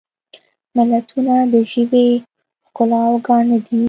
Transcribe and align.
متلونه 0.75 1.35
د 1.51 1.55
ژبې 1.71 2.07
ښکلا 2.67 3.01
او 3.09 3.15
ګاڼه 3.27 3.57
دي 3.67 3.79